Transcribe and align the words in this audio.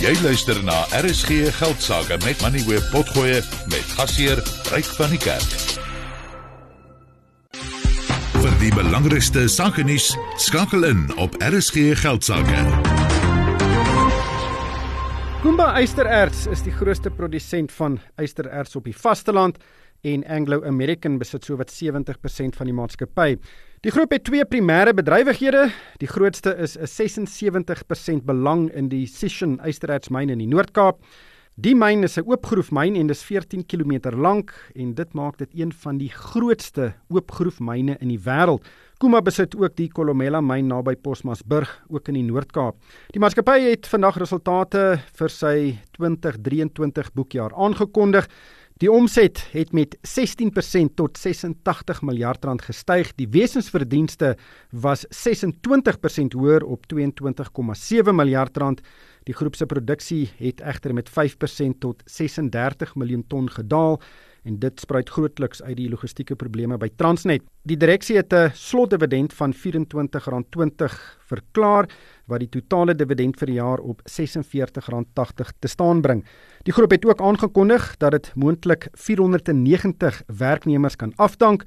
Jy 0.00 0.14
luister 0.24 0.56
na 0.64 0.86
RSG 0.96 1.50
Geldsaake 1.58 2.16
met 2.24 2.40
Money 2.40 2.62
Web 2.64 2.86
Potgoe 2.88 3.42
met 3.68 3.90
gasheer 3.98 4.38
Ryk 4.72 4.86
van 4.96 5.10
die 5.12 5.18
Kerk. 5.20 5.50
Vir 8.38 8.56
die 8.62 8.70
belangrikste 8.72 9.44
sake 9.52 9.84
nuus, 9.84 10.06
skakel 10.40 10.88
in 10.88 11.02
op 11.20 11.36
RSG 11.44 11.92
Geldsaake. 12.00 12.62
Kumba 15.44 15.68
Eystererts 15.76 16.46
is 16.48 16.64
die 16.64 16.72
grootste 16.72 17.12
produsent 17.12 17.68
van 17.76 18.00
eystererts 18.16 18.80
op 18.80 18.88
die 18.88 18.96
vasteland 18.96 19.60
en 20.00 20.24
Anglo 20.24 20.64
American 20.64 21.20
besit 21.20 21.44
sowat 21.44 21.76
70% 21.76 22.56
van 22.56 22.72
die 22.72 22.78
maatskappy. 22.80 23.34
Die 23.80 23.88
groep 23.88 24.10
het 24.12 24.26
twee 24.28 24.44
primêre 24.44 24.92
bedrywighede. 24.92 25.70
Die 26.02 26.08
grootste 26.08 26.52
is 26.60 26.76
'n 26.76 26.86
76% 26.86 28.24
belang 28.24 28.68
in 28.76 28.88
die 28.88 29.06
Sishen 29.06 29.58
ysterertsmyn 29.64 30.28
in 30.28 30.38
die 30.38 30.46
Noord-Kaap. 30.46 30.98
Die 31.56 31.74
myn 31.74 32.02
is 32.02 32.18
'n 32.18 32.28
oopgroefmyn 32.28 32.94
en 32.94 33.06
dis 33.06 33.22
14 33.22 33.64
km 33.66 34.12
lank 34.12 34.52
en 34.74 34.94
dit 34.94 35.12
maak 35.14 35.38
dit 35.38 35.48
een 35.54 35.72
van 35.72 35.96
die 35.98 36.10
grootste 36.10 36.92
oopgroefmyne 37.08 37.96
in 38.00 38.08
die 38.08 38.20
wêreld. 38.20 38.62
Kuma 38.98 39.22
besit 39.22 39.56
ook 39.56 39.76
die 39.76 39.88
Kolomela 39.88 40.40
myn 40.40 40.66
naby 40.66 40.96
Posmasburg, 40.96 41.82
ook 41.88 42.08
in 42.08 42.14
die 42.14 42.22
Noord-Kaap. 42.22 42.76
Die 43.12 43.20
maatskappy 43.20 43.60
het 43.60 43.86
vandag 43.86 44.18
resultate 44.18 45.00
vir 45.14 45.28
sy 45.28 45.78
2023 45.92 47.12
boekjaar 47.12 47.54
aangekondig. 47.54 48.28
Die 48.80 48.88
omset 48.88 49.42
het 49.52 49.74
met 49.76 49.96
16% 50.08 50.94
tot 50.96 51.18
86 51.18 51.98
miljard 52.02 52.44
rand 52.44 52.62
gestyg. 52.64 53.10
Die 53.18 53.26
wesensverdienste 53.28 54.30
was 54.72 55.04
26% 55.04 56.32
hoër 56.32 56.64
op 56.64 56.86
22,7 56.94 58.14
miljard 58.16 58.56
rand. 58.56 58.80
Die 59.28 59.36
groep 59.36 59.58
se 59.60 59.66
produksie 59.68 60.30
het 60.38 60.64
egter 60.64 60.94
met 60.96 61.12
5% 61.12 61.76
tot 61.78 62.00
36 62.06 62.94
miljoen 62.96 63.26
ton 63.28 63.50
gedaal 63.52 64.00
en 64.44 64.58
dit 64.58 64.80
spruit 64.80 65.10
grootliks 65.10 65.62
uit 65.62 65.76
die 65.76 65.88
logistieke 65.90 66.36
probleme 66.36 66.78
by 66.80 66.88
Transnet. 66.96 67.42
Die 67.68 67.76
direksie 67.76 68.16
het 68.16 68.32
'n 68.32 68.50
slotdividend 68.54 69.32
van 69.32 69.52
R24.20 69.52 71.18
verklaar 71.26 71.88
wat 72.26 72.40
die 72.40 72.48
totale 72.48 72.94
dividend 72.94 73.38
vir 73.38 73.46
die 73.46 73.58
jaar 73.58 73.78
op 73.78 74.02
R46.80 74.08 75.52
te 75.58 75.68
staan 75.68 76.00
bring. 76.00 76.24
Die 76.62 76.72
groep 76.72 76.90
het 76.90 77.04
ook 77.04 77.20
aangekondig 77.20 77.96
dat 77.98 78.10
dit 78.10 78.32
moontlik 78.34 78.88
490 78.92 80.22
werknemers 80.26 80.96
kan 80.96 81.12
afdank. 81.16 81.64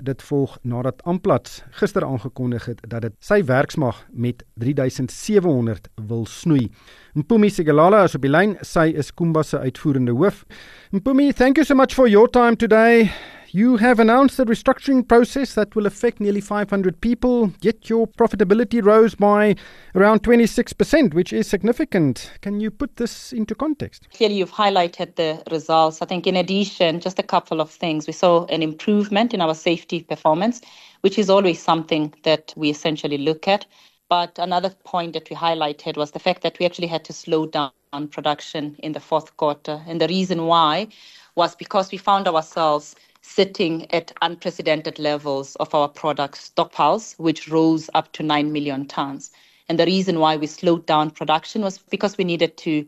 Dit 0.00 0.22
volg 0.22 0.58
nadat 0.62 1.02
Amplats 1.04 1.62
gister 1.70 2.04
aangekondig 2.04 2.64
het 2.64 2.80
dat 2.88 3.02
dit 3.02 3.12
sy 3.20 3.42
werksmag 3.44 4.06
met 4.12 4.44
3700 4.54 5.88
wil 6.08 6.26
snoei. 6.26 6.70
Mpumi 7.12 7.50
Sigalala 7.50 8.04
is 8.04 8.14
op 8.14 8.24
die 8.24 8.32
lyn. 8.32 8.56
Sy 8.60 8.88
is 8.96 9.12
Kumba 9.14 9.42
se 9.42 9.58
uitvoerende 9.58 10.12
hoof. 10.16 10.44
Mpumi, 10.90 11.32
thank 11.32 11.56
you 11.56 11.66
so 11.66 11.74
much 11.74 11.94
for 11.94 12.08
your 12.08 12.30
time 12.30 12.56
today. 12.56 13.10
You 13.54 13.76
have 13.76 14.00
announced 14.00 14.38
a 14.38 14.46
restructuring 14.46 15.06
process 15.06 15.52
that 15.56 15.76
will 15.76 15.84
affect 15.84 16.20
nearly 16.20 16.40
500 16.40 17.02
people, 17.02 17.52
yet 17.60 17.90
your 17.90 18.06
profitability 18.06 18.82
rose 18.82 19.14
by 19.14 19.56
around 19.94 20.22
26%, 20.22 21.12
which 21.12 21.34
is 21.34 21.48
significant. 21.48 22.32
Can 22.40 22.60
you 22.60 22.70
put 22.70 22.96
this 22.96 23.30
into 23.30 23.54
context? 23.54 24.08
Clearly, 24.14 24.36
you've 24.36 24.52
highlighted 24.52 25.16
the 25.16 25.42
results. 25.50 26.00
I 26.00 26.06
think, 26.06 26.26
in 26.26 26.34
addition, 26.34 27.00
just 27.00 27.18
a 27.18 27.22
couple 27.22 27.60
of 27.60 27.70
things. 27.70 28.06
We 28.06 28.14
saw 28.14 28.46
an 28.46 28.62
improvement 28.62 29.34
in 29.34 29.42
our 29.42 29.54
safety 29.54 30.00
performance, 30.00 30.62
which 31.02 31.18
is 31.18 31.28
always 31.28 31.60
something 31.60 32.14
that 32.22 32.54
we 32.56 32.70
essentially 32.70 33.18
look 33.18 33.46
at. 33.46 33.66
But 34.08 34.38
another 34.38 34.70
point 34.84 35.12
that 35.12 35.28
we 35.28 35.36
highlighted 35.36 35.98
was 35.98 36.12
the 36.12 36.18
fact 36.18 36.40
that 36.40 36.58
we 36.58 36.64
actually 36.64 36.86
had 36.86 37.04
to 37.04 37.12
slow 37.12 37.44
down 37.44 37.72
production 38.12 38.76
in 38.78 38.92
the 38.92 39.00
fourth 39.00 39.36
quarter. 39.36 39.82
And 39.86 40.00
the 40.00 40.08
reason 40.08 40.46
why 40.46 40.88
was 41.34 41.54
because 41.54 41.92
we 41.92 41.98
found 41.98 42.26
ourselves 42.26 42.94
sitting 43.22 43.90
at 43.92 44.12
unprecedented 44.20 44.98
levels 44.98 45.56
of 45.56 45.74
our 45.74 45.88
product 45.88 46.36
stockpiles, 46.36 47.18
which 47.18 47.48
rose 47.48 47.88
up 47.94 48.12
to 48.12 48.22
9 48.22 48.52
million 48.52 48.86
tons. 48.86 49.30
And 49.68 49.78
the 49.78 49.86
reason 49.86 50.18
why 50.18 50.36
we 50.36 50.46
slowed 50.46 50.84
down 50.86 51.10
production 51.10 51.62
was 51.62 51.78
because 51.78 52.18
we 52.18 52.24
needed 52.24 52.56
to 52.58 52.86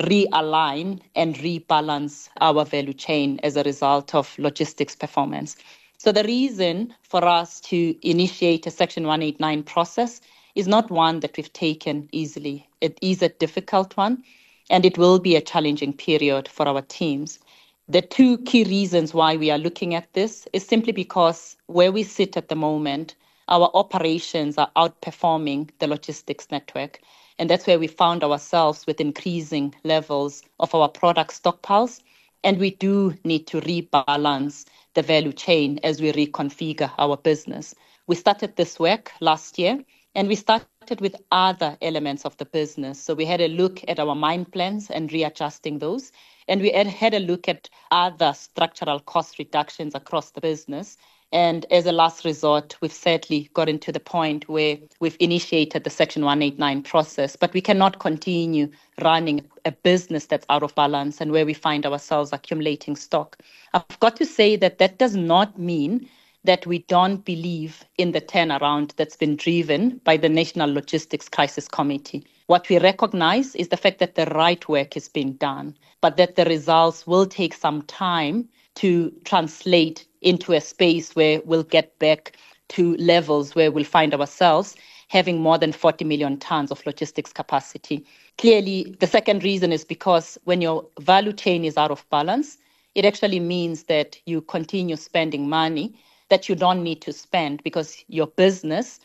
realign 0.00 1.00
and 1.14 1.36
rebalance 1.36 2.28
our 2.40 2.64
value 2.64 2.92
chain 2.92 3.40
as 3.42 3.56
a 3.56 3.62
result 3.62 4.14
of 4.14 4.38
logistics 4.38 4.94
performance. 4.94 5.56
So 5.98 6.12
the 6.12 6.24
reason 6.24 6.92
for 7.02 7.24
us 7.24 7.60
to 7.62 7.96
initiate 8.06 8.66
a 8.66 8.70
Section 8.70 9.04
189 9.04 9.62
process 9.62 10.20
is 10.54 10.68
not 10.68 10.90
one 10.90 11.20
that 11.20 11.36
we've 11.36 11.52
taken 11.52 12.08
easily. 12.12 12.68
It 12.80 12.98
is 13.00 13.22
a 13.22 13.28
difficult 13.28 13.96
one, 13.96 14.22
and 14.68 14.84
it 14.84 14.98
will 14.98 15.18
be 15.18 15.36
a 15.36 15.40
challenging 15.40 15.92
period 15.92 16.48
for 16.48 16.68
our 16.68 16.82
teams. 16.82 17.38
The 17.88 18.02
two 18.02 18.38
key 18.38 18.64
reasons 18.64 19.14
why 19.14 19.36
we 19.36 19.48
are 19.52 19.58
looking 19.58 19.94
at 19.94 20.12
this 20.12 20.48
is 20.52 20.66
simply 20.66 20.92
because 20.92 21.56
where 21.66 21.92
we 21.92 22.02
sit 22.02 22.36
at 22.36 22.48
the 22.48 22.56
moment, 22.56 23.14
our 23.46 23.70
operations 23.74 24.58
are 24.58 24.72
outperforming 24.74 25.70
the 25.78 25.86
logistics 25.86 26.50
network. 26.50 26.98
And 27.38 27.48
that's 27.48 27.64
where 27.64 27.78
we 27.78 27.86
found 27.86 28.24
ourselves 28.24 28.88
with 28.88 29.00
increasing 29.00 29.72
levels 29.84 30.42
of 30.58 30.74
our 30.74 30.88
product 30.88 31.40
stockpiles. 31.40 32.02
And 32.42 32.58
we 32.58 32.70
do 32.70 33.14
need 33.22 33.46
to 33.46 33.60
rebalance 33.60 34.64
the 34.94 35.02
value 35.02 35.32
chain 35.32 35.78
as 35.84 36.00
we 36.02 36.10
reconfigure 36.10 36.90
our 36.98 37.16
business. 37.16 37.72
We 38.08 38.16
started 38.16 38.56
this 38.56 38.80
work 38.80 39.12
last 39.20 39.60
year 39.60 39.78
and 40.16 40.28
we 40.28 40.34
started 40.34 41.02
with 41.02 41.14
other 41.30 41.76
elements 41.82 42.24
of 42.24 42.34
the 42.38 42.46
business. 42.46 42.98
So 42.98 43.12
we 43.12 43.26
had 43.26 43.42
a 43.42 43.48
look 43.48 43.84
at 43.86 44.00
our 44.00 44.14
mine 44.14 44.46
plans 44.46 44.90
and 44.90 45.12
readjusting 45.12 45.78
those. 45.78 46.10
And 46.48 46.62
we 46.62 46.72
had, 46.72 46.86
had 46.86 47.12
a 47.12 47.18
look 47.18 47.50
at 47.50 47.68
other 47.90 48.32
structural 48.32 48.98
cost 49.00 49.38
reductions 49.38 49.94
across 49.94 50.30
the 50.30 50.40
business. 50.40 50.96
And 51.32 51.66
as 51.70 51.84
a 51.84 51.92
last 51.92 52.24
resort, 52.24 52.78
we've 52.80 52.92
sadly 52.92 53.50
gotten 53.52 53.78
to 53.80 53.92
the 53.92 54.00
point 54.00 54.48
where 54.48 54.78
we've 55.00 55.18
initiated 55.20 55.84
the 55.84 55.90
Section 55.90 56.24
189 56.24 56.82
process, 56.84 57.36
but 57.36 57.52
we 57.52 57.60
cannot 57.60 57.98
continue 57.98 58.70
running 59.02 59.44
a 59.66 59.72
business 59.72 60.24
that's 60.24 60.46
out 60.48 60.62
of 60.62 60.74
balance 60.74 61.20
and 61.20 61.30
where 61.30 61.44
we 61.44 61.52
find 61.52 61.84
ourselves 61.84 62.32
accumulating 62.32 62.96
stock. 62.96 63.36
I've 63.74 64.00
got 64.00 64.16
to 64.16 64.24
say 64.24 64.56
that 64.56 64.78
that 64.78 64.96
does 64.96 65.14
not 65.14 65.58
mean 65.58 66.08
that 66.46 66.66
we 66.66 66.78
don't 66.80 67.24
believe 67.24 67.84
in 67.98 68.12
the 68.12 68.20
turnaround 68.20 68.94
that's 68.96 69.16
been 69.16 69.36
driven 69.36 70.00
by 70.04 70.16
the 70.16 70.28
National 70.28 70.72
Logistics 70.72 71.28
Crisis 71.28 71.68
Committee. 71.68 72.24
What 72.46 72.68
we 72.68 72.78
recognize 72.78 73.54
is 73.56 73.68
the 73.68 73.76
fact 73.76 73.98
that 73.98 74.14
the 74.14 74.26
right 74.26 74.66
work 74.68 74.96
is 74.96 75.08
being 75.08 75.32
done, 75.34 75.76
but 76.00 76.16
that 76.16 76.36
the 76.36 76.44
results 76.44 77.06
will 77.06 77.26
take 77.26 77.54
some 77.54 77.82
time 77.82 78.48
to 78.76 79.12
translate 79.24 80.06
into 80.22 80.52
a 80.52 80.60
space 80.60 81.14
where 81.16 81.40
we'll 81.44 81.62
get 81.64 81.98
back 81.98 82.36
to 82.68 82.96
levels 82.96 83.54
where 83.54 83.70
we'll 83.70 83.84
find 83.84 84.14
ourselves 84.14 84.76
having 85.08 85.40
more 85.40 85.56
than 85.58 85.72
40 85.72 86.04
million 86.04 86.36
tons 86.36 86.70
of 86.70 86.84
logistics 86.84 87.32
capacity. 87.32 88.04
Clearly, 88.38 88.96
the 88.98 89.06
second 89.06 89.44
reason 89.44 89.72
is 89.72 89.84
because 89.84 90.36
when 90.44 90.60
your 90.60 90.84
value 91.00 91.32
chain 91.32 91.64
is 91.64 91.76
out 91.76 91.92
of 91.92 92.08
balance, 92.10 92.58
it 92.94 93.04
actually 93.04 93.40
means 93.40 93.84
that 93.84 94.18
you 94.26 94.40
continue 94.40 94.96
spending 94.96 95.48
money 95.48 95.94
that 96.28 96.48
you 96.48 96.54
don't 96.54 96.82
need 96.82 97.00
to 97.02 97.12
spend 97.12 97.62
because 97.62 98.04
your 98.08 98.26
business 98.26 99.00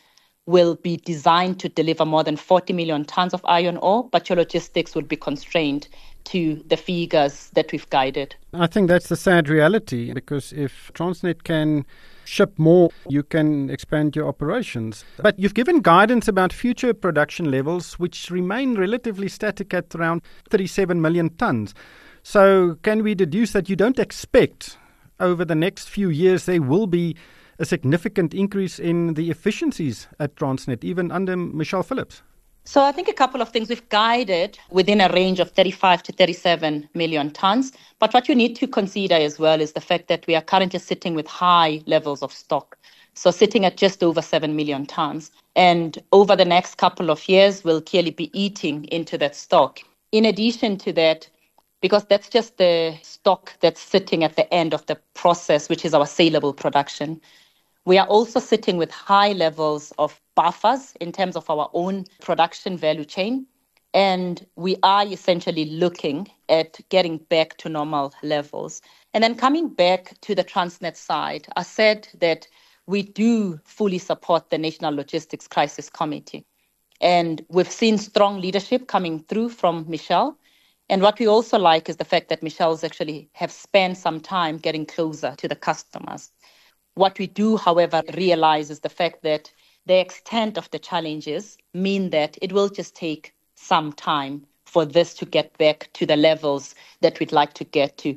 will 0.46 0.74
be 0.74 0.96
designed 0.96 1.60
to 1.60 1.68
deliver 1.68 2.04
more 2.04 2.24
than 2.24 2.36
40 2.36 2.72
million 2.72 3.04
tons 3.04 3.32
of 3.32 3.40
iron 3.44 3.76
ore, 3.76 4.08
but 4.10 4.28
your 4.28 4.36
logistics 4.36 4.94
will 4.94 5.02
be 5.02 5.16
constrained 5.16 5.88
to 6.24 6.62
the 6.66 6.76
figures 6.76 7.50
that 7.54 7.70
we've 7.72 7.88
guided. 7.90 8.34
I 8.52 8.66
think 8.66 8.88
that's 8.88 9.08
the 9.08 9.16
sad 9.16 9.48
reality 9.48 10.12
because 10.12 10.52
if 10.52 10.90
Transnet 10.94 11.44
can 11.44 11.84
ship 12.24 12.58
more, 12.58 12.90
you 13.08 13.22
can 13.22 13.70
expand 13.70 14.16
your 14.16 14.28
operations. 14.28 15.04
But 15.18 15.38
you've 15.38 15.54
given 15.54 15.80
guidance 15.80 16.28
about 16.28 16.52
future 16.52 16.94
production 16.94 17.50
levels, 17.50 17.98
which 17.98 18.30
remain 18.30 18.74
relatively 18.74 19.28
static 19.28 19.72
at 19.74 19.94
around 19.94 20.22
37 20.50 21.00
million 21.00 21.30
tons. 21.36 21.74
So, 22.24 22.76
can 22.82 23.02
we 23.02 23.16
deduce 23.16 23.52
that 23.52 23.68
you 23.68 23.74
don't 23.74 23.98
expect 23.98 24.78
over 25.22 25.44
the 25.44 25.54
next 25.54 25.88
few 25.88 26.10
years 26.10 26.44
there 26.44 26.60
will 26.60 26.86
be 26.86 27.16
a 27.58 27.64
significant 27.64 28.34
increase 28.34 28.78
in 28.78 29.14
the 29.14 29.30
efficiencies 29.30 30.08
at 30.18 30.34
Transnet, 30.36 30.84
even 30.84 31.10
under 31.10 31.36
Michelle 31.36 31.82
Phillips? 31.82 32.22
So 32.64 32.82
I 32.82 32.92
think 32.92 33.08
a 33.08 33.12
couple 33.12 33.42
of 33.42 33.48
things 33.48 33.68
we've 33.68 33.88
guided 33.88 34.58
within 34.70 35.00
a 35.00 35.12
range 35.12 35.40
of 35.40 35.50
35 35.50 36.02
to 36.04 36.12
37 36.12 36.88
million 36.94 37.30
tons. 37.30 37.72
But 37.98 38.14
what 38.14 38.28
you 38.28 38.36
need 38.36 38.54
to 38.56 38.68
consider 38.68 39.16
as 39.16 39.38
well 39.38 39.60
is 39.60 39.72
the 39.72 39.80
fact 39.80 40.06
that 40.08 40.26
we 40.28 40.36
are 40.36 40.42
currently 40.42 40.78
sitting 40.78 41.14
with 41.14 41.26
high 41.26 41.82
levels 41.86 42.22
of 42.22 42.32
stock. 42.32 42.78
So 43.14 43.30
sitting 43.30 43.64
at 43.64 43.76
just 43.76 44.02
over 44.02 44.22
7 44.22 44.54
million 44.54 44.86
tons. 44.86 45.32
And 45.56 45.98
over 46.12 46.36
the 46.36 46.44
next 46.44 46.76
couple 46.76 47.10
of 47.10 47.28
years, 47.28 47.64
we'll 47.64 47.82
clearly 47.82 48.12
be 48.12 48.30
eating 48.32 48.84
into 48.84 49.18
that 49.18 49.34
stock. 49.34 49.80
In 50.12 50.24
addition 50.24 50.76
to 50.78 50.92
that, 50.92 51.28
because 51.82 52.06
that's 52.06 52.30
just 52.30 52.56
the 52.56 52.96
stock 53.02 53.52
that's 53.60 53.80
sitting 53.80 54.24
at 54.24 54.36
the 54.36 54.52
end 54.54 54.72
of 54.72 54.86
the 54.86 54.96
process, 55.12 55.68
which 55.68 55.84
is 55.84 55.92
our 55.92 56.06
saleable 56.06 56.54
production. 56.54 57.20
We 57.84 57.98
are 57.98 58.06
also 58.06 58.38
sitting 58.40 58.76
with 58.78 58.90
high 58.92 59.32
levels 59.32 59.92
of 59.98 60.18
buffers 60.36 60.94
in 61.00 61.12
terms 61.12 61.36
of 61.36 61.50
our 61.50 61.68
own 61.74 62.06
production 62.20 62.78
value 62.78 63.04
chain. 63.04 63.46
And 63.92 64.46
we 64.56 64.76
are 64.82 65.04
essentially 65.04 65.66
looking 65.66 66.28
at 66.48 66.80
getting 66.88 67.18
back 67.18 67.58
to 67.58 67.68
normal 67.68 68.14
levels. 68.22 68.80
And 69.12 69.22
then 69.22 69.34
coming 69.34 69.68
back 69.68 70.18
to 70.22 70.34
the 70.34 70.44
Transnet 70.44 70.96
side, 70.96 71.46
I 71.56 71.62
said 71.64 72.08
that 72.20 72.46
we 72.86 73.02
do 73.02 73.60
fully 73.64 73.98
support 73.98 74.48
the 74.48 74.56
National 74.56 74.94
Logistics 74.94 75.46
Crisis 75.48 75.90
Committee. 75.90 76.46
And 77.00 77.44
we've 77.48 77.70
seen 77.70 77.98
strong 77.98 78.40
leadership 78.40 78.86
coming 78.86 79.24
through 79.24 79.50
from 79.50 79.84
Michelle. 79.88 80.38
And 80.88 81.02
what 81.02 81.18
we 81.18 81.26
also 81.26 81.58
like 81.58 81.88
is 81.88 81.96
the 81.96 82.04
fact 82.04 82.28
that 82.28 82.42
Michelle's 82.42 82.84
actually 82.84 83.28
have 83.32 83.50
spent 83.50 83.96
some 83.96 84.20
time 84.20 84.58
getting 84.58 84.84
closer 84.84 85.34
to 85.36 85.48
the 85.48 85.56
customers. 85.56 86.30
What 86.94 87.18
we 87.18 87.26
do, 87.26 87.56
however, 87.56 88.02
realize 88.14 88.70
is 88.70 88.80
the 88.80 88.88
fact 88.88 89.22
that 89.22 89.50
the 89.86 89.98
extent 89.98 90.58
of 90.58 90.70
the 90.70 90.78
challenges 90.78 91.56
mean 91.74 92.10
that 92.10 92.36
it 92.42 92.52
will 92.52 92.68
just 92.68 92.94
take 92.94 93.34
some 93.54 93.92
time 93.92 94.46
for 94.66 94.84
this 94.84 95.14
to 95.14 95.26
get 95.26 95.56
back 95.58 95.88
to 95.94 96.06
the 96.06 96.16
levels 96.16 96.74
that 97.00 97.18
we'd 97.20 97.32
like 97.32 97.52
to 97.54 97.64
get 97.64 97.98
to, 97.98 98.16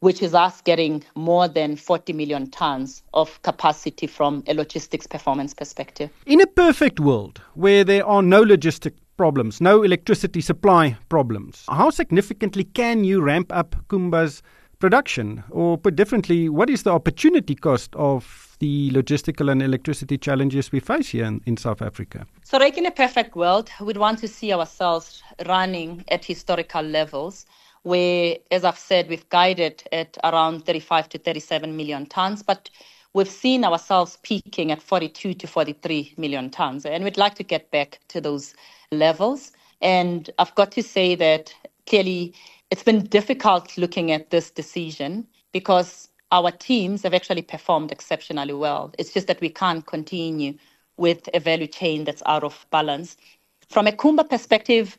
which 0.00 0.22
is 0.22 0.34
us 0.34 0.60
getting 0.60 1.04
more 1.14 1.46
than 1.48 1.76
40 1.76 2.12
million 2.12 2.50
tons 2.50 3.02
of 3.12 3.40
capacity 3.42 4.06
from 4.06 4.42
a 4.46 4.54
logistics 4.54 5.06
performance 5.06 5.54
perspective. 5.54 6.10
In 6.26 6.40
a 6.40 6.46
perfect 6.46 7.00
world 7.00 7.40
where 7.54 7.84
there 7.84 8.06
are 8.06 8.22
no 8.22 8.44
logistic 8.44 8.94
problems, 9.16 9.60
no 9.60 9.82
electricity 9.82 10.40
supply 10.40 10.96
problems, 11.08 11.64
how 11.70 11.90
significantly 11.90 12.64
can 12.64 13.04
you 13.04 13.20
ramp 13.20 13.52
up 13.52 13.76
Kumba's 13.88 14.42
production? 14.78 15.42
Or 15.50 15.78
put 15.78 15.96
differently, 15.96 16.48
what 16.48 16.68
is 16.70 16.82
the 16.82 16.92
opportunity 16.92 17.54
cost 17.54 17.94
of 17.96 18.56
the 18.58 18.90
logistical 18.90 19.50
and 19.50 19.62
electricity 19.62 20.18
challenges 20.18 20.72
we 20.72 20.80
face 20.80 21.08
here 21.08 21.24
in, 21.24 21.40
in 21.46 21.56
South 21.56 21.82
Africa? 21.82 22.26
So, 22.42 22.58
like 22.58 22.76
in 22.76 22.86
a 22.86 22.90
perfect 22.90 23.36
world, 23.36 23.70
we'd 23.80 23.96
want 23.96 24.18
to 24.20 24.28
see 24.28 24.52
ourselves 24.52 25.22
running 25.46 26.04
at 26.08 26.24
historical 26.24 26.82
levels. 26.82 27.46
Where, 27.82 28.36
as 28.50 28.64
I've 28.64 28.78
said, 28.78 29.10
we've 29.10 29.28
guided 29.28 29.82
at 29.92 30.16
around 30.24 30.64
35 30.64 31.08
to 31.10 31.18
37 31.18 31.76
million 31.76 32.06
tons, 32.06 32.42
but 32.42 32.70
we've 33.14 33.30
seen 33.30 33.64
ourselves 33.64 34.18
peaking 34.22 34.72
at 34.72 34.82
42 34.82 35.34
to 35.34 35.46
43 35.46 36.14
million 36.18 36.50
tons, 36.50 36.84
and 36.84 37.04
we'd 37.04 37.16
like 37.16 37.34
to 37.36 37.44
get 37.44 37.70
back 37.70 38.00
to 38.08 38.20
those 38.20 38.54
levels. 38.92 39.52
And 39.80 40.30
I've 40.38 40.54
got 40.54 40.72
to 40.72 40.82
say 40.82 41.14
that 41.14 41.54
clearly 41.86 42.34
it's 42.70 42.82
been 42.82 43.04
difficult 43.04 43.78
looking 43.78 44.10
at 44.12 44.30
this 44.30 44.50
decision 44.50 45.26
because 45.52 46.10
our 46.32 46.50
teams 46.50 47.02
have 47.04 47.14
actually 47.14 47.42
performed 47.42 47.92
exceptionally 47.92 48.52
well. 48.54 48.92
It's 48.98 49.12
just 49.12 49.28
that 49.28 49.40
we 49.40 49.48
can't 49.48 49.86
continue 49.86 50.54
with 50.96 51.28
a 51.34 51.40
value 51.40 51.66
chain 51.66 52.04
that's 52.04 52.22
out 52.26 52.44
of 52.44 52.66
balance. 52.70 53.16
From 53.68 53.86
a 53.86 53.92
Kumba 53.92 54.28
perspective, 54.28 54.98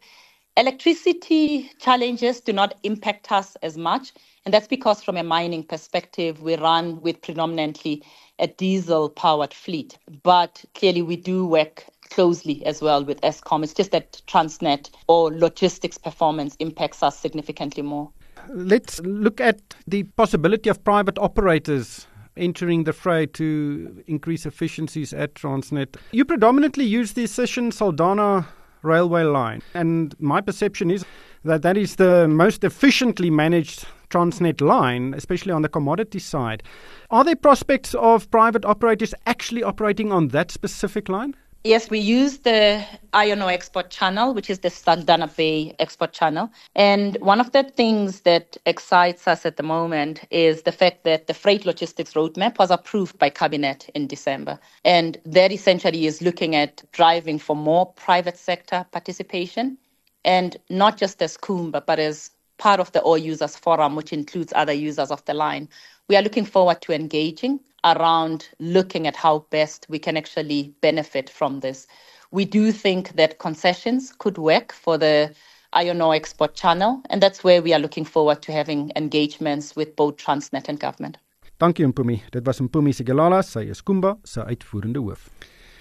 electricity 0.55 1.71
challenges 1.79 2.39
do 2.39 2.53
not 2.53 2.75
impact 2.83 3.31
us 3.31 3.57
as 3.61 3.77
much. 3.77 4.13
And 4.45 4.53
that's 4.53 4.67
because, 4.67 5.03
from 5.03 5.17
a 5.17 5.23
mining 5.23 5.63
perspective, 5.63 6.41
we 6.41 6.55
run 6.55 7.01
with 7.01 7.19
predominantly 7.21 8.03
a 8.37 8.45
diesel 8.45 9.09
powered 9.09 9.53
fleet. 9.53 9.97
But 10.21 10.63
clearly, 10.75 11.01
we 11.01 11.15
do 11.15 11.47
work 11.47 11.85
closely 12.11 12.63
as 12.63 12.79
well 12.79 13.03
with 13.03 13.19
Eskom. 13.21 13.63
It's 13.63 13.73
just 13.73 13.91
that 13.91 14.21
Transnet 14.27 14.91
or 15.07 15.31
logistics 15.31 15.97
performance 15.97 16.55
impacts 16.59 17.01
us 17.01 17.17
significantly 17.17 17.81
more. 17.81 18.11
Let's 18.49 18.99
look 18.99 19.41
at 19.41 19.61
the 19.87 20.03
possibility 20.03 20.69
of 20.69 20.83
private 20.83 21.17
operators 21.17 22.05
entering 22.37 22.83
the 22.83 22.93
fray 22.93 23.25
to 23.25 24.03
increase 24.05 24.45
efficiencies 24.45 25.13
at 25.13 25.33
Transnet. 25.33 25.95
You 26.11 26.25
predominantly 26.25 26.85
use 26.85 27.13
the 27.13 27.23
Sishen 27.23 27.71
Saldanha 27.71 28.45
railway 28.85 29.23
line, 29.23 29.61
and 29.73 30.15
my 30.19 30.41
perception 30.41 30.91
is 30.91 31.03
that 31.43 31.61
that 31.61 31.77
is 31.77 31.95
the 31.95 32.27
most 32.27 32.63
efficiently 32.63 33.29
managed 33.29 33.85
Transnet 34.09 34.61
line, 34.61 35.13
especially 35.13 35.51
on 35.51 35.61
the 35.61 35.69
commodity 35.69 36.19
side. 36.19 36.63
Are 37.09 37.23
there 37.23 37.35
prospects 37.35 37.93
of 37.95 38.29
private 38.31 38.65
operators 38.65 39.13
actually 39.25 39.63
operating 39.63 40.11
on 40.11 40.29
that 40.29 40.51
specific 40.51 41.09
line? 41.09 41.35
Yes, 41.65 41.89
we 41.89 41.97
use 41.97 42.37
the 42.37 42.85
iron 43.13 43.41
ore 43.41 43.49
export 43.49 43.89
channel, 43.89 44.35
which 44.35 44.51
is 44.51 44.59
the 44.59 44.67
Saldanha 44.67 45.35
Bay 45.35 45.75
export 45.79 46.13
channel. 46.13 46.51
And 46.75 47.17
one 47.21 47.39
of 47.39 47.53
the 47.53 47.63
things 47.63 48.21
that 48.21 48.55
excites 48.67 49.27
us 49.27 49.47
at 49.47 49.57
the 49.57 49.63
moment 49.63 50.25
is 50.29 50.61
the 50.61 50.71
fact 50.71 51.05
that 51.05 51.25
the 51.25 51.33
freight 51.33 51.65
logistics 51.65 52.13
roadmap 52.13 52.59
was 52.59 52.69
approved 52.69 53.17
by 53.17 53.31
Cabinet 53.31 53.89
in 53.95 54.05
December. 54.05 54.59
And 54.83 55.17
that 55.25 55.51
essentially 55.51 56.05
is 56.05 56.21
looking 56.21 56.55
at 56.55 56.83
driving 56.91 57.39
for 57.39 57.55
more 57.55 57.87
private 57.93 58.37
sector 58.37 58.85
participation, 58.91 59.79
and 60.23 60.57
not 60.69 60.97
just 60.97 61.19
as 61.23 61.35
Kumba, 61.35 61.83
but 61.83 61.97
as 61.97 62.29
part 62.59 62.79
of 62.79 62.91
the 62.91 63.01
All 63.01 63.17
Users 63.17 63.55
Forum, 63.55 63.95
which 63.95 64.13
includes 64.13 64.53
other 64.55 64.73
users 64.73 65.09
of 65.09 65.25
the 65.25 65.33
line. 65.33 65.67
We 66.09 66.15
are 66.15 66.21
looking 66.21 66.45
forward 66.45 66.81
to 66.81 66.93
engaging 66.93 67.59
around 67.85 68.49
looking 68.59 69.07
at 69.07 69.15
how 69.15 69.45
best 69.51 69.85
we 69.89 69.99
can 69.99 70.17
actually 70.17 70.73
benefit 70.81 71.29
from 71.29 71.59
this. 71.59 71.87
We 72.31 72.43
do 72.45 72.71
think 72.71 73.15
that 73.15 73.37
concessions 73.39 74.11
could 74.17 74.37
work 74.37 74.73
for 74.73 74.97
the 74.97 75.33
INO 75.73 76.11
export 76.11 76.55
channel, 76.55 77.01
and 77.09 77.21
that's 77.21 77.43
where 77.43 77.61
we 77.61 77.73
are 77.73 77.79
looking 77.79 78.05
forward 78.05 78.41
to 78.41 78.51
having 78.51 78.91
engagements 78.95 79.75
with 79.75 79.95
both 79.95 80.17
Transnet 80.17 80.67
and 80.67 80.79
government. 80.79 81.17
Dankie 81.59 81.85
Mpumi. 81.87 82.21
Dit 82.31 82.45
was 82.45 82.59
Mpumi 82.59 82.93
Sigelala, 82.93 83.43
sy 83.43 83.69
is 83.69 83.81
Kumba 83.81 84.17
se 84.25 84.43
uitvoerende 84.43 84.99
hoof. 84.99 85.29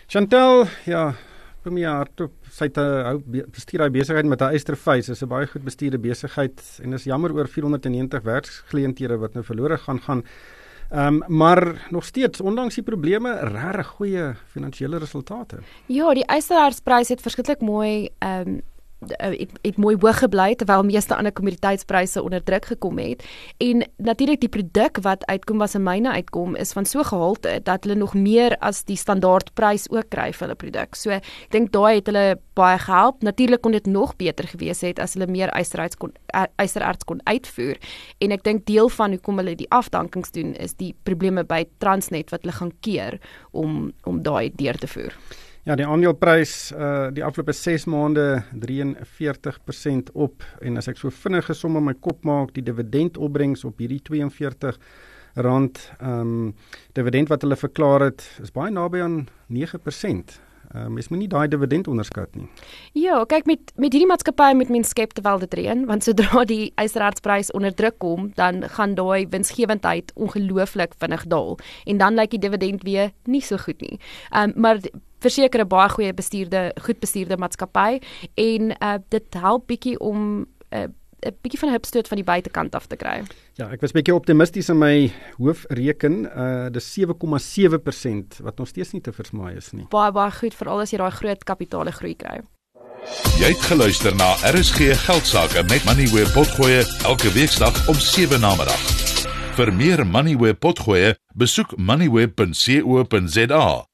Chantel, 0.06 0.68
ja, 0.86 1.14
Mpumi 1.62 1.82
hardop, 1.88 2.34
sy 2.50 2.68
het 2.68 2.78
'n 2.78 3.04
hou 3.08 3.18
bestuur 3.50 3.82
hy 3.82 3.90
besigheid 3.90 4.26
met 4.26 4.40
haar 4.40 4.52
Esterface. 4.52 5.06
Dit 5.06 5.16
is 5.16 5.22
'n 5.22 5.28
baie 5.28 5.46
goed 5.46 5.64
bestuurde 5.64 5.98
besigheid 5.98 6.62
en 6.82 6.92
is 6.92 7.04
jammer 7.04 7.32
oor 7.32 7.48
490 7.48 8.22
werksgeleenthede 8.22 9.18
wat 9.18 9.34
nou 9.34 9.44
verlore 9.44 9.78
gaan 9.78 10.00
gaan. 10.00 10.22
Ehm 10.94 11.06
um, 11.06 11.22
maar 11.26 11.86
nog 11.90 12.04
steeds 12.04 12.40
ondanks 12.40 12.74
die 12.74 12.84
probleme 12.84 13.38
regtig 13.38 13.86
goeie 13.86 14.34
finansiële 14.46 14.98
resultate. 14.98 15.58
Ja, 15.86 16.14
die 16.14 16.26
eisterhartsprys 16.26 17.08
het 17.08 17.20
verskriklik 17.20 17.60
mooi 17.60 18.08
ehm 18.18 18.48
um, 18.48 18.60
het, 19.12 19.50
het 19.62 19.76
mooi 19.76 19.96
hoog 20.00 20.18
gebly 20.18 20.54
terwyl 20.54 20.84
meeste 20.86 21.16
ander 21.16 21.32
kommoditeitspryse 21.32 22.22
onder 22.22 22.42
druk 22.44 22.64
gekom 22.64 22.98
het 22.98 23.24
en 23.58 23.84
natuurlik 23.96 24.40
die 24.40 24.48
produk 24.48 25.00
wat 25.04 25.24
uit 25.26 25.44
Kumba 25.44 25.66
se 25.66 25.78
myne 25.78 26.10
uitkom 26.10 26.56
is 26.56 26.72
van 26.72 26.84
so 26.84 27.02
gehalte 27.02 27.60
dat 27.62 27.84
hulle 27.84 27.98
nog 27.98 28.14
meer 28.14 28.56
as 28.60 28.84
die 28.88 28.96
standaardprys 28.96 29.88
ook 29.90 30.08
kry 30.12 30.30
vir 30.32 30.46
hulle 30.46 30.58
produk. 30.58 30.96
So 30.98 31.14
ek 31.14 31.28
dink 31.54 31.72
daai 31.74 32.00
het 32.00 32.10
hulle 32.10 32.26
baie 32.58 32.78
gehelp. 32.78 33.22
Natuurlik 33.26 33.62
kon 33.64 33.74
dit 33.76 33.86
nog 33.86 34.16
beter 34.20 34.48
gewees 34.48 34.82
het 34.86 35.00
as 35.02 35.16
hulle 35.18 35.28
meer 35.30 35.52
eisterarts 35.56 35.98
kon 36.00 36.14
eisterarts 36.34 37.04
kon 37.04 37.20
uitvoer 37.28 37.78
en 38.24 38.34
ek 38.34 38.44
dink 38.46 38.66
deel 38.66 38.90
van 38.92 39.16
hoekom 39.16 39.40
hulle 39.42 39.56
die 39.58 39.70
afdankings 39.74 40.34
doen 40.34 40.54
is 40.54 40.76
die 40.80 40.94
probleme 41.06 41.44
by 41.44 41.64
Transnet 41.82 42.32
wat 42.34 42.44
hulle 42.44 42.58
gaan 42.58 42.74
keer 42.80 43.20
om 43.52 43.92
om 44.04 44.22
daai 44.22 44.50
deur 44.54 44.78
te 44.78 44.90
voer. 44.90 45.14
Ja, 45.64 45.72
die 45.80 45.86
aandeleprys 45.88 46.74
uh 46.76 47.06
die 47.16 47.22
afgelope 47.24 47.54
6 47.56 47.86
maande 47.88 48.42
43% 48.52 50.10
op 50.12 50.44
en 50.60 50.76
as 50.76 50.90
ek 50.92 50.98
so 51.00 51.08
vinnig 51.08 51.46
gesom 51.48 51.78
in 51.80 51.86
my 51.86 51.94
kop 52.04 52.26
maak, 52.28 52.52
die 52.52 52.64
dividendopbrengs 52.66 53.64
op 53.64 53.80
hierdie 53.80 54.02
42 54.04 54.76
rand 55.40 55.80
ehm 55.96 56.20
um, 56.20 56.50
dividend 56.92 57.32
wat 57.32 57.46
hulle 57.46 57.56
verklaar 57.56 58.10
het, 58.10 58.26
is 58.44 58.52
baie 58.52 58.70
naby 58.70 59.00
aan 59.00 59.22
9%. 59.48 60.36
Uh, 60.74 60.88
mens 60.90 61.08
moet 61.08 61.20
nie 61.22 61.28
daai 61.30 61.48
dividend 61.48 61.88
onderskat 61.88 62.34
nie. 62.36 62.48
Ja, 62.98 63.22
kyk 63.24 63.48
met 63.48 63.72
met 63.76 63.96
hierdie 63.96 64.10
maatskappy 64.10 64.50
met 64.58 64.68
mens 64.68 64.92
skep 64.92 65.16
terwyl 65.16 65.40
dit 65.46 65.56
reën, 65.56 65.86
want 65.88 66.04
sodra 66.04 66.44
die 66.44 66.72
eisterhartsprys 66.76 67.52
onder 67.56 67.72
druk 67.72 67.96
kom, 68.04 68.28
dan 68.36 68.66
gaan 68.76 68.98
daai 69.00 69.24
winsgewendheid 69.32 70.12
ongelooflik 70.14 70.92
vinnig 71.00 71.24
daal 71.32 71.56
en 71.86 72.04
dan 72.04 72.20
lyk 72.20 72.36
die 72.36 72.44
dividend 72.44 72.84
weer 72.84 73.12
nie 73.24 73.42
so 73.42 73.56
goed 73.56 73.80
nie. 73.80 73.96
Ehm 74.30 74.52
um, 74.52 74.60
maar 74.60 74.84
verseker 75.24 75.64
'n 75.64 75.68
baie 75.68 75.88
goeie 75.88 76.14
bestuurde, 76.14 76.72
goed 76.84 77.00
bestuurde 77.00 77.40
maatskappy 77.40 77.98
en 78.34 78.76
uh, 78.76 78.98
dit 79.08 79.40
help 79.40 79.66
bietjie 79.66 79.98
om 79.98 80.46
uh, 80.70 80.88
'n 81.24 81.36
bietjie 81.42 81.58
van 81.58 81.68
'n 81.68 81.72
hupstoot 81.72 82.08
van 82.08 82.16
die 82.16 82.24
buitekant 82.24 82.74
af 82.74 82.86
te 82.86 82.96
kry. 82.96 83.22
Ja, 83.56 83.70
ek 83.72 83.80
was 83.80 83.92
bietjie 83.92 84.14
optimisties 84.14 84.68
in 84.68 84.78
my 84.78 85.12
hoofreken. 85.38 86.28
Uh 86.36 86.70
dis 86.70 86.98
7,7% 86.98 88.42
wat 88.42 88.58
nog 88.58 88.68
steeds 88.68 88.92
nie 88.92 89.00
te 89.00 89.12
versmaai 89.12 89.56
is 89.56 89.72
nie. 89.72 89.86
Baie 89.88 90.12
baie 90.12 90.30
goed 90.30 90.54
veral 90.54 90.80
as 90.80 90.90
jy 90.90 90.98
daai 90.98 91.10
groot 91.10 91.44
kapitaale 91.44 91.92
groei 91.92 92.16
kry. 92.16 92.40
Jy 93.38 93.48
het 93.52 93.64
geluister 93.68 94.14
na 94.16 94.32
RSG 94.48 94.96
Geldsaake 95.06 95.62
met 95.68 95.84
Money 95.84 96.06
where 96.08 96.30
potgoe 96.32 96.84
elke 97.04 97.32
weeksdag 97.32 97.88
om 97.88 97.94
7 97.94 98.40
na 98.40 98.54
middag. 98.56 98.80
Vir 99.56 99.72
meer 99.72 100.06
Money 100.06 100.36
where 100.36 100.54
potgoe, 100.54 101.14
besoek 101.34 101.76
moneyweb.co.za 101.76 103.93